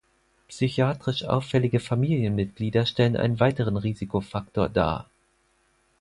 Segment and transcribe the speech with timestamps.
[0.47, 5.11] Psychiatrisch auffällige Familienmitglieder stellen einen weiteren Risikofaktor dar.